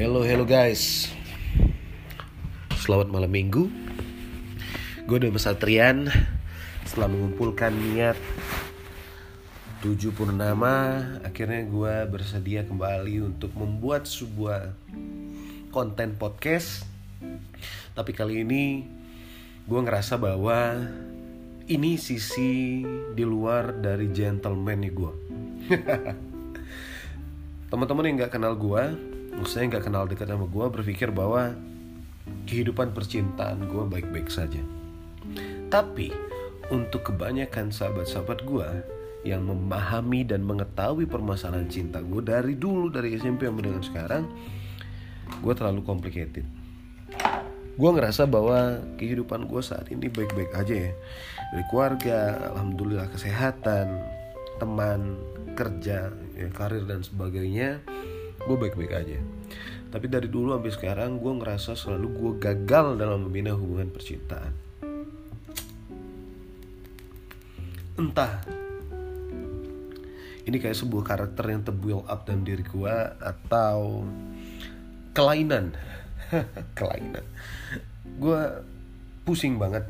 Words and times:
Hello, 0.00 0.24
hello 0.24 0.48
guys. 0.48 1.12
Selamat 2.80 3.12
malam 3.12 3.28
minggu. 3.28 3.68
Gue 5.04 5.20
udah 5.20 5.28
Satrian 5.36 6.08
setelah 6.88 7.12
mengumpulkan 7.12 7.68
niat 7.68 8.16
7 9.84 10.00
purnama, 10.16 11.04
akhirnya 11.20 11.68
gue 11.68 11.94
bersedia 12.08 12.64
kembali 12.64 13.28
untuk 13.28 13.52
membuat 13.52 14.08
sebuah 14.08 14.72
konten 15.68 16.16
podcast. 16.16 16.88
Tapi 17.92 18.16
kali 18.16 18.40
ini 18.40 18.88
gue 19.68 19.80
ngerasa 19.84 20.16
bahwa 20.16 20.80
ini 21.68 22.00
sisi 22.00 22.80
di 23.12 23.24
luar 23.28 23.76
dari 23.76 24.08
gentleman 24.08 24.80
nih 24.80 24.92
gue. 24.96 25.12
Teman-teman 27.68 28.08
yang 28.08 28.16
nggak 28.24 28.32
kenal 28.32 28.56
gue, 28.56 29.09
maksudnya 29.34 29.76
nggak 29.76 29.84
kenal 29.86 30.04
dekat 30.06 30.28
sama 30.30 30.46
gue, 30.46 30.66
berpikir 30.70 31.08
bahwa 31.14 31.54
kehidupan 32.46 32.94
percintaan 32.94 33.66
gue 33.66 33.84
baik-baik 33.86 34.30
saja. 34.30 34.60
Tapi 35.70 36.10
untuk 36.70 37.14
kebanyakan 37.14 37.70
sahabat-sahabat 37.70 38.46
gue 38.46 38.68
yang 39.26 39.44
memahami 39.44 40.24
dan 40.24 40.40
mengetahui 40.40 41.04
permasalahan 41.04 41.68
cinta 41.68 42.00
gue 42.00 42.24
dari 42.24 42.56
dulu 42.56 42.88
dari 42.88 43.14
SMP 43.18 43.44
sampai 43.44 43.64
dengan 43.68 43.82
sekarang, 43.84 44.24
gue 45.44 45.54
terlalu 45.54 45.84
complicated. 45.84 46.46
Gue 47.80 47.90
ngerasa 47.96 48.28
bahwa 48.28 48.82
kehidupan 49.00 49.48
gue 49.48 49.62
saat 49.64 49.88
ini 49.88 50.12
baik-baik 50.12 50.52
aja 50.52 50.90
ya. 50.90 50.92
Dari 51.50 51.64
keluarga, 51.72 52.50
alhamdulillah 52.52 53.08
kesehatan, 53.08 53.86
teman, 54.60 55.16
kerja, 55.56 56.12
ya, 56.36 56.48
karir 56.52 56.84
dan 56.84 57.00
sebagainya, 57.00 57.80
gue 58.40 58.56
baik-baik 58.56 58.92
aja. 58.92 59.18
Tapi 59.90 60.06
dari 60.06 60.30
dulu 60.30 60.54
sampai 60.54 60.72
sekarang 60.72 61.18
gue 61.18 61.32
ngerasa 61.42 61.74
selalu 61.74 62.08
gue 62.14 62.32
gagal 62.38 62.94
dalam 62.94 63.26
membina 63.26 63.52
hubungan 63.52 63.90
percintaan. 63.90 64.54
Entah. 67.98 68.40
Ini 70.46 70.56
kayak 70.56 70.78
sebuah 70.78 71.04
karakter 71.04 71.44
yang 71.52 71.62
terbuild 71.66 72.06
up 72.08 72.24
dalam 72.24 72.46
diri 72.46 72.64
gue 72.64 72.94
atau 73.18 74.06
kelainan. 75.12 75.74
Kelainan. 76.78 77.26
Gue 78.22 78.38
pusing 79.26 79.58
banget 79.58 79.84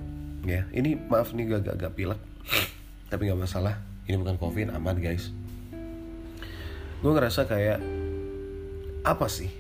ya. 0.49 0.65
Ini 0.73 0.97
maaf 1.07 1.37
nih 1.37 1.61
gak 1.61 1.77
agak 1.77 1.93
pilek 1.93 2.21
tapi 3.11 3.27
nggak 3.27 3.43
masalah. 3.43 3.77
Ini 4.07 4.17
bukan 4.17 4.39
covid 4.39 4.71
aman 4.73 4.97
guys. 5.03 5.35
Gue 7.03 7.13
ngerasa 7.13 7.45
kayak 7.51 8.00
apa 9.05 9.27
sih? 9.27 9.51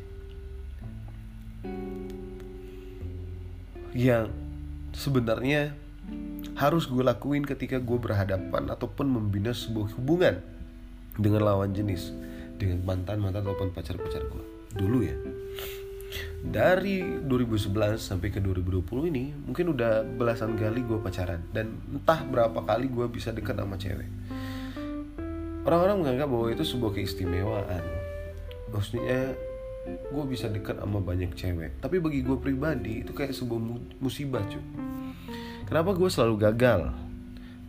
Yang 3.96 4.30
sebenarnya 4.94 5.74
harus 6.60 6.84
gue 6.84 7.00
lakuin 7.00 7.42
ketika 7.46 7.80
gue 7.80 7.96
berhadapan 7.96 8.68
ataupun 8.68 9.08
membina 9.08 9.56
sebuah 9.56 9.96
hubungan 9.96 10.44
dengan 11.16 11.48
lawan 11.48 11.72
jenis 11.72 12.12
dengan 12.60 12.84
mantan 12.84 13.24
mantan 13.24 13.48
ataupun 13.48 13.72
pacar 13.72 13.96
pacar 13.96 14.20
gue. 14.28 14.44
Dulu 14.76 14.98
ya. 15.00 15.16
Dari 16.40 17.22
2011 17.24 17.96
sampai 17.96 18.34
ke 18.34 18.42
2020 18.42 19.10
ini 19.14 19.30
mungkin 19.32 19.72
udah 19.72 20.02
belasan 20.04 20.58
kali 20.58 20.82
gue 20.82 20.98
pacaran 20.98 21.40
dan 21.54 21.80
entah 21.88 22.20
berapa 22.26 22.60
kali 22.66 22.90
gue 22.90 23.06
bisa 23.08 23.32
deket 23.32 23.56
sama 23.56 23.78
cewek. 23.80 24.10
Orang-orang 25.64 26.02
menganggap 26.02 26.28
bahwa 26.28 26.48
itu 26.50 26.64
sebuah 26.66 26.92
keistimewaan 26.96 27.99
maksudnya 28.70 29.34
gue 29.86 30.24
bisa 30.28 30.46
deket 30.46 30.78
sama 30.78 31.02
banyak 31.02 31.34
cewek. 31.34 31.82
Tapi 31.82 31.96
bagi 31.98 32.22
gue 32.22 32.36
pribadi 32.38 33.02
itu 33.02 33.12
kayak 33.12 33.34
sebuah 33.34 33.60
musibah 33.98 34.42
cuy 34.46 34.62
kenapa 35.70 35.94
gue 35.94 36.10
selalu 36.10 36.34
gagal? 36.50 36.90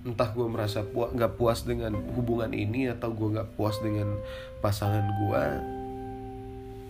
Entah 0.01 0.33
gue 0.33 0.47
merasa 0.49 0.81
puas 0.81 1.13
nggak 1.13 1.37
puas 1.37 1.61
dengan 1.61 1.93
hubungan 2.17 2.49
ini 2.49 2.89
atau 2.89 3.13
gue 3.13 3.37
nggak 3.37 3.53
puas 3.53 3.77
dengan 3.85 4.17
pasangan 4.65 5.05
gue 5.21 5.45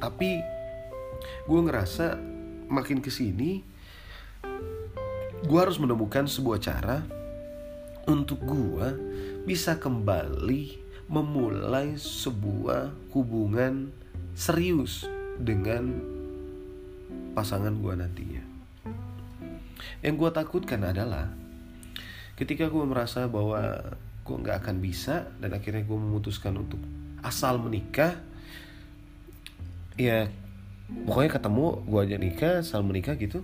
tapi 0.01 0.41
gue 1.45 1.59
ngerasa 1.61 2.17
makin 2.71 3.03
ke 3.03 3.13
sini 3.13 3.61
gue 5.45 5.59
harus 5.59 5.77
menemukan 5.77 6.25
sebuah 6.25 6.57
cara 6.63 7.05
untuk 8.09 8.41
gue 8.41 8.87
bisa 9.45 9.77
kembali 9.77 10.81
memulai 11.11 11.99
sebuah 11.99 13.11
hubungan 13.11 13.91
serius 14.31 15.03
dengan 15.35 15.91
pasangan 17.35 17.75
gue 17.75 17.93
nantinya. 17.99 18.43
Yang 19.99 20.15
gue 20.15 20.29
takutkan 20.31 20.87
adalah 20.87 21.27
ketika 22.39 22.71
gue 22.71 22.83
merasa 22.87 23.27
bahwa 23.27 23.59
gue 24.23 24.35
nggak 24.39 24.63
akan 24.63 24.79
bisa 24.79 25.27
dan 25.43 25.51
akhirnya 25.51 25.83
gue 25.83 25.99
memutuskan 25.99 26.55
untuk 26.55 26.79
asal 27.19 27.59
menikah, 27.59 28.15
ya 29.99 30.31
pokoknya 30.87 31.31
ketemu 31.35 31.65
gue 31.91 31.99
aja 32.07 32.17
nikah, 32.23 32.53
asal 32.63 32.87
menikah 32.87 33.19
gitu. 33.19 33.43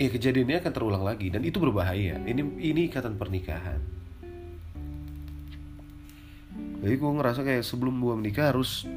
Ya 0.00 0.08
kejadiannya 0.08 0.64
akan 0.64 0.72
terulang 0.72 1.04
lagi 1.04 1.28
dan 1.28 1.44
itu 1.44 1.60
berbahaya. 1.60 2.16
Ini 2.24 2.40
ini 2.40 2.88
ikatan 2.88 3.20
pernikahan 3.20 4.01
jadi 6.82 6.98
gue 6.98 7.10
ngerasa 7.14 7.46
kayak 7.46 7.62
sebelum 7.62 8.02
gue 8.02 8.14
menikah 8.18 8.50
harus 8.50 8.90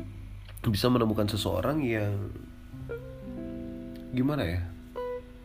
bisa 0.66 0.90
menemukan 0.90 1.30
seseorang 1.30 1.86
yang 1.86 2.34
gimana 4.10 4.42
ya 4.42 4.62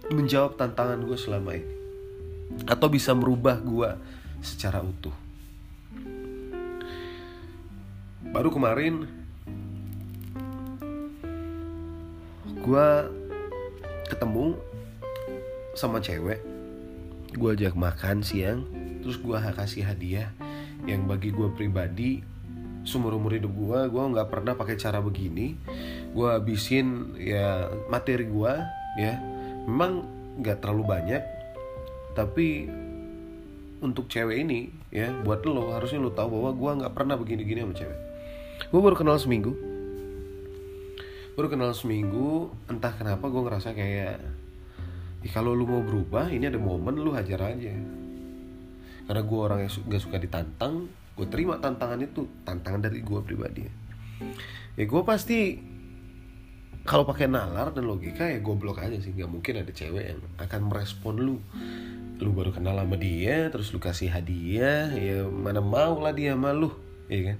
menjawab 0.08 0.56
tantangan 0.56 1.04
gue 1.04 1.18
selama 1.20 1.60
ini. 1.60 1.74
Atau 2.64 2.88
bisa 2.88 3.12
merubah 3.12 3.60
gue 3.60 3.92
secara 4.40 4.80
utuh. 4.80 5.12
Baru 8.32 8.48
kemarin 8.48 9.04
gue 12.64 12.88
ketemu 14.08 14.56
sama 15.76 16.00
cewek. 16.00 16.40
Gue 17.36 17.52
ajak 17.52 17.76
makan 17.76 18.24
siang 18.24 18.64
terus 19.04 19.20
gue 19.20 19.36
kasih 19.36 19.84
hadiah 19.84 20.32
yang 20.88 21.04
bagi 21.04 21.32
gue 21.32 21.48
pribadi 21.52 22.22
seumur 22.80 23.12
umur 23.12 23.36
hidup 23.36 23.52
gue 23.52 23.78
gue 23.92 24.04
nggak 24.16 24.28
pernah 24.32 24.52
pakai 24.56 24.76
cara 24.80 25.00
begini. 25.04 25.56
Gue 26.12 26.28
habisin 26.32 27.16
ya 27.20 27.68
materi 27.92 28.24
gue 28.28 28.52
ya. 28.96 29.20
Memang 29.68 30.04
nggak 30.40 30.64
terlalu 30.64 30.84
banyak 30.88 31.22
tapi 32.16 32.66
untuk 33.80 34.10
cewek 34.10 34.44
ini 34.44 34.68
ya 34.92 35.08
buat 35.24 35.46
lo 35.46 35.72
harusnya 35.72 36.02
lo 36.02 36.12
tahu 36.12 36.36
bahwa 36.36 36.50
gue 36.52 36.70
nggak 36.84 36.94
pernah 36.94 37.16
begini-gini 37.16 37.64
sama 37.64 37.74
cewek. 37.76 37.98
Gue 38.68 38.80
baru 38.80 38.96
kenal 38.96 39.16
seminggu. 39.16 39.52
Baru 41.38 41.48
kenal 41.48 41.72
seminggu 41.72 42.52
entah 42.68 42.92
kenapa 42.92 43.30
gue 43.32 43.40
ngerasa 43.40 43.72
kayak 43.72 44.20
kalau 45.32 45.52
lu 45.52 45.68
mau 45.68 45.84
berubah 45.84 46.32
ini 46.32 46.48
ada 46.48 46.56
momen 46.56 46.96
lu 46.96 47.12
hajar 47.12 47.52
aja 47.52 47.76
karena 49.10 49.26
gue 49.26 49.40
orang 49.42 49.66
yang 49.66 49.72
gak 49.90 50.02
suka 50.06 50.22
ditantang 50.22 50.86
gue 51.18 51.26
terima 51.26 51.58
tantangan 51.58 51.98
itu 51.98 52.30
tantangan 52.46 52.86
dari 52.86 53.02
gue 53.02 53.20
pribadi. 53.26 53.66
Ya 54.78 54.84
gue 54.86 55.02
pasti 55.02 55.58
kalau 56.86 57.02
pakai 57.02 57.26
nalar 57.26 57.74
dan 57.74 57.90
logika 57.90 58.30
ya 58.30 58.38
goblok 58.38 58.78
aja 58.78 58.96
sih. 59.02 59.12
Nggak 59.12 59.28
mungkin 59.28 59.54
ada 59.60 59.72
cewek 59.74 60.04
yang 60.14 60.20
akan 60.38 60.60
merespon 60.70 61.18
lu. 61.20 61.36
Lu 62.22 62.30
baru 62.32 62.54
kenal 62.54 62.78
sama 62.78 62.96
dia 62.96 63.50
terus 63.50 63.74
lu 63.74 63.82
kasih 63.82 64.14
hadiah 64.14 64.94
ya 64.94 65.26
mana 65.26 65.58
mau 65.58 65.98
lah 66.00 66.14
dia 66.14 66.38
sama 66.38 66.54
lu 66.54 66.70
ya 67.10 67.34
kan? 67.34 67.38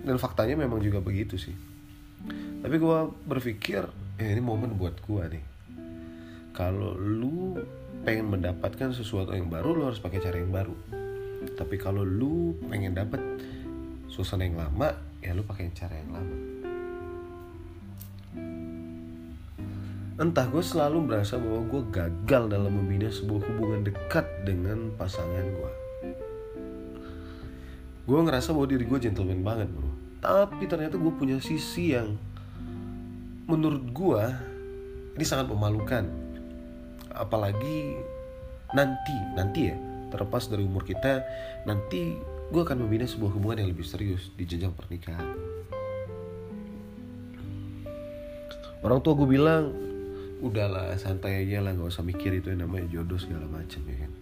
Dan 0.00 0.16
faktanya 0.16 0.56
memang 0.56 0.80
juga 0.80 0.98
begitu 1.04 1.36
sih. 1.36 1.54
Tapi 2.64 2.74
gue 2.80 2.98
berpikir 3.28 3.84
ya 4.16 4.26
ini 4.26 4.40
momen 4.40 4.74
buat 4.74 4.96
gue 5.04 5.22
nih. 5.28 5.44
Kalau 6.56 6.96
lu 6.96 7.60
pengen 8.06 8.30
mendapatkan 8.30 8.94
sesuatu 8.94 9.34
yang 9.34 9.50
baru 9.50 9.74
lu 9.74 9.82
harus 9.90 9.98
pakai 9.98 10.22
cara 10.22 10.38
yang 10.38 10.54
baru. 10.54 10.70
Tapi 11.58 11.74
kalau 11.74 12.06
lu 12.06 12.54
pengen 12.70 12.94
dapat 12.94 13.18
suasana 14.06 14.46
yang 14.46 14.54
lama 14.54 14.94
ya 15.18 15.34
lu 15.34 15.42
pakai 15.42 15.74
cara 15.74 15.98
yang 15.98 16.14
lama. 16.14 16.36
Entah 20.22 20.46
gue 20.46 20.62
selalu 20.62 21.10
merasa 21.10 21.34
bahwa 21.36 21.66
gue 21.66 21.82
gagal 21.90 22.42
dalam 22.46 22.70
membina 22.70 23.10
sebuah 23.10 23.42
hubungan 23.42 23.84
dekat 23.84 24.24
dengan 24.46 24.94
pasangan 24.94 25.44
gue 25.44 25.72
gue 28.06 28.20
ngerasa 28.22 28.54
bahwa 28.54 28.70
diri 28.70 28.86
gue 28.86 28.98
gentleman 29.02 29.42
banget 29.42 29.66
bro. 29.66 29.90
Tapi 30.22 30.70
ternyata 30.70 30.94
gue 30.94 31.10
punya 31.10 31.42
sisi 31.42 31.90
yang 31.90 32.14
menurut 33.50 33.82
gue 33.90 34.22
ini 35.18 35.26
sangat 35.26 35.50
memalukan 35.50 36.06
apalagi 37.16 37.96
nanti 38.74 39.16
nanti 39.34 39.60
ya 39.72 39.76
terlepas 40.12 40.46
dari 40.46 40.62
umur 40.62 40.86
kita 40.86 41.24
nanti 41.66 42.14
gue 42.46 42.62
akan 42.62 42.86
membina 42.86 43.08
sebuah 43.08 43.34
hubungan 43.34 43.66
yang 43.66 43.70
lebih 43.74 43.82
serius 43.82 44.30
di 44.38 44.46
jenjang 44.46 44.70
pernikahan. 44.70 45.34
Orang 48.86 49.02
tua 49.02 49.18
gue 49.18 49.26
bilang 49.26 49.74
udahlah 50.38 50.94
santai 51.00 51.42
aja 51.42 51.64
lah 51.64 51.74
nggak 51.74 51.90
usah 51.90 52.06
mikir 52.06 52.38
itu 52.38 52.54
yang 52.54 52.68
namanya 52.68 52.86
jodoh 53.00 53.18
segala 53.18 53.50
macam 53.50 53.82
ya 53.88 53.96
kan? 54.06 54.12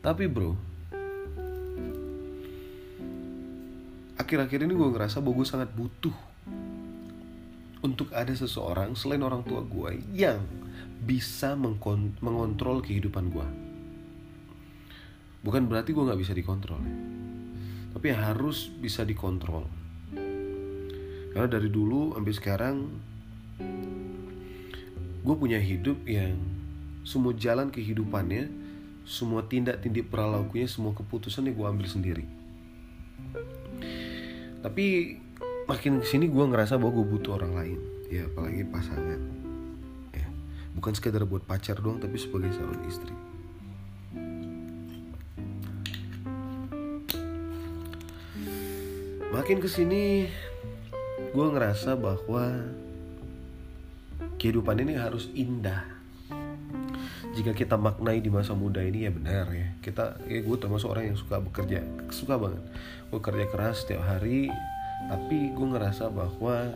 Tapi 0.00 0.24
bro 0.30 0.56
akhir-akhir 4.30 4.62
ini 4.62 4.78
gue 4.78 4.88
ngerasa 4.94 5.18
bahwa 5.18 5.42
gue 5.42 5.48
sangat 5.48 5.70
butuh 5.74 6.14
untuk 7.80 8.12
ada 8.12 8.30
seseorang 8.30 8.92
selain 8.94 9.26
orang 9.26 9.42
tua 9.42 9.64
gue 9.64 9.98
yang 10.14 10.38
bisa 11.00 11.56
mengontrol 12.20 12.84
kehidupan 12.84 13.32
gue 13.32 13.70
bukan 15.40 15.64
berarti 15.68 15.96
gue 15.96 16.04
nggak 16.04 16.20
bisa 16.20 16.32
dikontrol 16.36 16.80
ya. 16.84 16.96
tapi 17.96 18.06
harus 18.14 18.70
bisa 18.70 19.02
dikontrol. 19.02 19.66
Karena 21.30 21.46
dari 21.46 21.70
dulu 21.70 22.14
sampai 22.14 22.34
sekarang 22.34 22.76
gue 25.20 25.34
punya 25.36 25.58
hidup 25.62 26.02
yang 26.06 26.38
semua 27.06 27.32
jalan 27.34 27.70
kehidupannya 27.70 28.50
semua 29.06 29.42
tindak 29.42 29.82
tinduk 29.82 30.06
perilakunya 30.06 30.68
semua 30.70 30.94
keputusan 30.94 31.50
yang 31.50 31.56
gue 31.56 31.66
ambil 31.66 31.86
sendiri. 31.88 32.24
Tapi 34.60 35.16
makin 35.66 36.04
ke 36.04 36.06
sini 36.06 36.28
gue 36.28 36.44
ngerasa 36.44 36.76
bahwa 36.76 37.00
gue 37.00 37.06
butuh 37.16 37.38
orang 37.40 37.52
lain 37.56 37.78
ya 38.10 38.26
apalagi 38.26 38.66
pasangan 38.66 39.40
bukan 40.76 40.92
sekedar 40.94 41.26
buat 41.26 41.42
pacar 41.44 41.78
doang 41.78 41.98
tapi 41.98 42.16
sebagai 42.20 42.52
seorang 42.54 42.82
istri. 42.86 43.14
Makin 49.30 49.58
ke 49.62 49.68
sini 49.70 50.26
gue 51.30 51.46
ngerasa 51.54 51.94
bahwa 51.94 52.66
kehidupan 54.38 54.82
ini 54.82 54.98
harus 54.98 55.30
indah. 55.34 55.86
Jika 57.30 57.54
kita 57.54 57.78
maknai 57.78 58.18
di 58.18 58.26
masa 58.26 58.58
muda 58.58 58.82
ini 58.82 59.06
ya 59.06 59.12
benar 59.14 59.46
ya. 59.54 59.70
Kita 59.78 60.18
ya 60.26 60.42
gue 60.42 60.56
termasuk 60.58 60.90
orang 60.90 61.14
yang 61.14 61.18
suka 61.18 61.38
bekerja 61.38 61.82
suka 62.10 62.34
banget. 62.38 62.62
Gue 63.10 63.20
kerja 63.22 63.46
keras 63.46 63.86
setiap 63.86 64.02
hari 64.02 64.50
tapi 65.08 65.54
gue 65.54 65.66
ngerasa 65.66 66.10
bahwa 66.10 66.70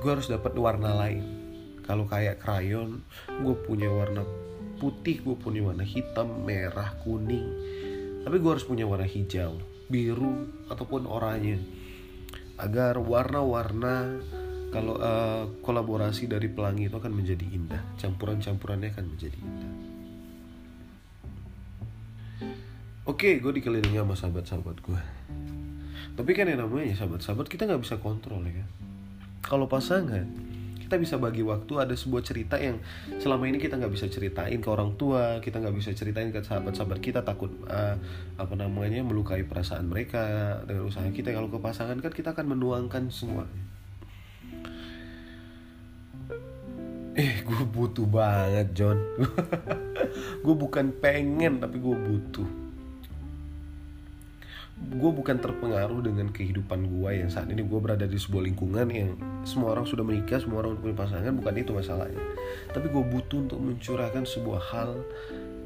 gue 0.00 0.10
harus 0.10 0.28
dapat 0.32 0.52
warna 0.56 0.96
lain 0.96 1.39
kalau 1.90 2.06
kayak 2.06 2.38
krayon 2.38 3.02
gue 3.26 3.54
punya 3.66 3.90
warna 3.90 4.22
putih 4.78 5.18
gue 5.26 5.34
punya 5.34 5.66
warna 5.66 5.82
hitam 5.82 6.46
merah 6.46 6.94
kuning. 7.02 7.50
Tapi 8.22 8.38
gue 8.38 8.50
harus 8.54 8.62
punya 8.62 8.86
warna 8.86 9.10
hijau 9.10 9.58
biru 9.90 10.46
ataupun 10.70 11.10
oranye. 11.10 11.58
Agar 12.62 12.94
warna-warna 13.02 14.22
kalau 14.70 15.02
uh, 15.02 15.50
kolaborasi 15.66 16.30
dari 16.30 16.46
pelangi 16.46 16.86
itu 16.86 16.94
akan 16.94 17.10
menjadi 17.10 17.42
indah. 17.42 17.82
Campuran-campurannya 17.98 18.94
akan 18.94 19.06
menjadi 19.10 19.38
indah. 19.42 19.72
Oke 23.10 23.42
gue 23.42 23.50
dikelilingi 23.50 23.98
sama 23.98 24.14
sahabat-sahabat 24.14 24.78
gue 24.78 25.02
tapi 26.20 26.36
kan 26.36 26.44
yang 26.52 26.60
namanya 26.60 26.92
sahabat-sahabat 27.00 27.48
kita 27.48 27.64
nggak 27.64 27.80
bisa 27.80 27.96
kontrol 27.96 28.44
ya. 28.44 28.60
Kalau 29.40 29.64
pasangan 29.72 30.49
kita 30.90 30.98
bisa 30.98 31.22
bagi 31.22 31.46
waktu 31.46 31.86
ada 31.86 31.94
sebuah 31.94 32.18
cerita 32.26 32.58
yang 32.58 32.82
selama 33.22 33.46
ini 33.46 33.62
kita 33.62 33.78
nggak 33.78 33.94
bisa 33.94 34.10
ceritain 34.10 34.58
ke 34.58 34.66
orang 34.66 34.98
tua 34.98 35.38
kita 35.38 35.62
nggak 35.62 35.78
bisa 35.78 35.94
ceritain 35.94 36.34
ke 36.34 36.42
sahabat-sahabat 36.42 36.98
kita 36.98 37.22
takut 37.22 37.46
uh, 37.70 37.94
apa 38.34 38.54
namanya 38.58 38.98
melukai 39.06 39.46
perasaan 39.46 39.86
mereka 39.86 40.58
dengan 40.66 40.90
usaha 40.90 41.06
kita. 41.06 41.30
Kalau 41.30 41.46
ke 41.46 41.62
pasangan 41.62 41.94
kan 42.02 42.10
kita 42.10 42.34
akan 42.34 42.58
menuangkan 42.58 43.06
semua. 43.06 43.46
Eh 47.14 47.38
gue 47.46 47.62
butuh 47.70 48.10
banget 48.10 48.74
John. 48.74 48.98
Gue 50.42 50.54
bukan 50.58 50.90
pengen 50.98 51.62
tapi 51.62 51.78
gue 51.78 51.94
butuh 51.94 52.69
gue 54.80 55.10
bukan 55.12 55.36
terpengaruh 55.36 56.00
dengan 56.00 56.32
kehidupan 56.32 56.88
gue 56.88 57.10
yang 57.20 57.28
saat 57.28 57.52
ini. 57.52 57.60
Gue 57.60 57.80
berada 57.84 58.08
di 58.08 58.16
sebuah 58.16 58.48
lingkungan 58.48 58.88
yang 58.88 59.12
semua 59.44 59.76
orang 59.76 59.84
sudah 59.84 60.00
menikah 60.00 60.40
semua 60.40 60.64
orang 60.64 60.80
punya 60.80 60.96
pasangan 60.96 61.36
bukan 61.36 61.54
itu 61.60 61.72
masalahnya. 61.76 62.22
Tapi 62.72 62.88
gue 62.88 63.04
butuh 63.04 63.44
untuk 63.44 63.60
mencurahkan 63.60 64.24
sebuah 64.24 64.62
hal 64.72 64.96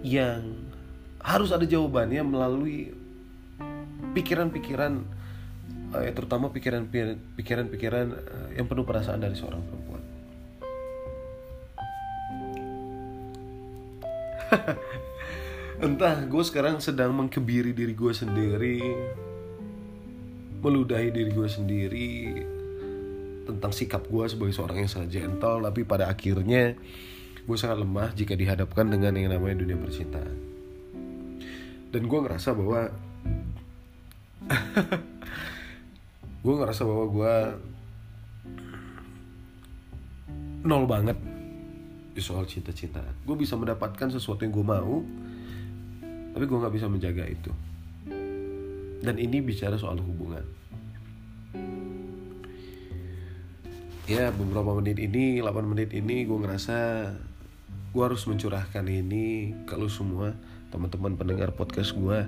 yang 0.03 0.43
harus 1.25 1.55
ada 1.55 1.65
jawabannya 1.65 2.21
melalui 2.21 2.93
pikiran-pikiran 4.13 4.93
eh, 5.97 6.13
terutama 6.13 6.53
pikiran-pikiran 6.53 8.07
eh, 8.13 8.49
yang 8.61 8.69
penuh 8.69 8.85
perasaan 8.85 9.25
dari 9.25 9.33
seorang 9.33 9.65
perempuan 9.65 10.03
entah 15.83 16.23
gue 16.27 16.43
sekarang 16.47 16.79
sedang 16.79 17.15
mengkebiri 17.17 17.75
diri 17.75 17.95
gue 17.95 18.13
sendiri 18.15 18.79
meludahi 20.63 21.11
diri 21.11 21.31
gue 21.35 21.49
sendiri 21.51 22.15
tentang 23.45 23.73
sikap 23.75 24.09
gue 24.09 24.25
sebagai 24.25 24.57
seorang 24.57 24.87
yang 24.87 24.91
sangat 24.91 25.21
gentle 25.21 25.61
tapi 25.61 25.85
pada 25.85 26.09
akhirnya 26.09 26.73
gue 27.45 27.57
sangat 27.61 27.85
lemah 27.85 28.09
jika 28.17 28.33
dihadapkan 28.33 28.89
dengan 28.89 29.13
yang 29.13 29.29
namanya 29.37 29.61
dunia 29.61 29.77
percintaan. 29.77 30.37
Dan 31.93 32.09
gue 32.09 32.19
ngerasa 32.25 32.57
bahwa 32.57 32.89
gue 36.45 36.55
ngerasa 36.57 36.83
bahwa 36.89 37.05
gue 37.13 37.35
nol 40.65 40.89
banget 40.89 41.21
di 42.17 42.23
soal 42.25 42.49
cinta-cintaan. 42.49 43.29
Gue 43.29 43.37
bisa 43.37 43.61
mendapatkan 43.61 44.09
sesuatu 44.09 44.41
yang 44.49 44.57
gue 44.57 44.67
mau 44.67 45.05
tapi 46.35 46.51
gue 46.51 46.59
nggak 46.59 46.75
bisa 46.75 46.91
menjaga 46.91 47.25
itu. 47.31 47.55
Dan 49.05 49.15
ini 49.23 49.39
bicara 49.39 49.79
soal 49.79 50.03
hubungan. 50.03 50.43
Ya 54.05 54.29
beberapa 54.35 54.77
menit 54.77 55.01
ini 55.01 55.41
8 55.41 55.65
menit 55.65 55.95
ini 55.97 56.29
gue 56.29 56.37
ngerasa 56.37 56.77
gue 57.95 58.03
harus 58.03 58.27
mencurahkan 58.27 58.85
ini 58.85 59.55
kalau 59.65 59.89
semua 59.89 60.35
teman-teman 60.69 61.15
pendengar 61.15 61.55
podcast 61.55 61.95
gue 61.95 62.27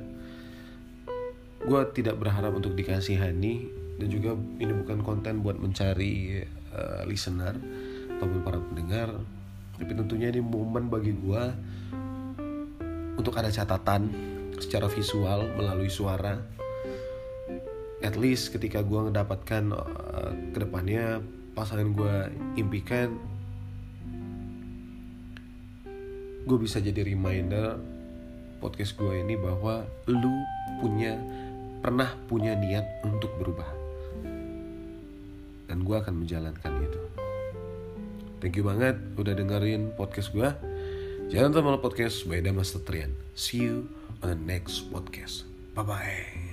gue 1.66 1.80
tidak 1.98 2.16
berharap 2.22 2.54
untuk 2.54 2.78
dikasihani 2.78 3.66
dan 3.98 4.08
juga 4.08 4.38
ini 4.62 4.72
bukan 4.72 5.02
konten 5.02 5.42
buat 5.42 5.58
mencari 5.58 6.46
uh, 6.70 7.02
listener 7.04 7.58
ataupun 8.16 8.40
para 8.46 8.62
pendengar. 8.62 9.10
Tapi 9.76 9.92
tentunya 9.92 10.32
ini 10.32 10.40
momen 10.40 10.88
bagi 10.88 11.12
gue 11.12 11.42
untuk 13.16 13.34
ada 13.36 13.48
catatan 13.52 14.12
secara 14.56 14.88
visual 14.88 15.48
melalui 15.56 15.92
suara 15.92 16.40
at 18.04 18.14
least 18.16 18.52
ketika 18.52 18.84
gue 18.84 19.00
mendapatkan 19.10 19.72
uh, 19.72 20.32
ke 20.52 20.58
depannya 20.60 21.20
pasangan 21.56 21.92
gue 21.96 22.14
impikan 22.60 23.16
gue 26.46 26.58
bisa 26.60 26.78
jadi 26.78 27.02
reminder 27.02 27.80
podcast 28.62 28.94
gue 28.96 29.20
ini 29.20 29.34
bahwa 29.34 29.84
lu 30.06 30.32
punya 30.78 31.18
pernah 31.82 32.14
punya 32.30 32.54
niat 32.54 33.04
untuk 33.04 33.32
berubah 33.40 33.68
dan 35.66 35.82
gue 35.82 35.96
akan 35.98 36.14
menjalankan 36.22 36.72
itu 36.84 37.00
Thank 38.36 38.60
you 38.60 38.68
banget 38.68 39.00
udah 39.16 39.32
dengerin 39.32 39.96
podcast 39.96 40.28
gue. 40.30 40.44
Jangan 41.26 41.50
lupa 41.50 41.90
podcast 41.90 42.22
by 42.30 42.38
Damas 42.38 42.70
Tetrian. 42.70 43.10
See 43.34 43.66
you 43.66 43.90
on 44.22 44.30
the 44.30 44.38
next 44.38 44.86
podcast. 44.94 45.42
Bye-bye. 45.74 46.45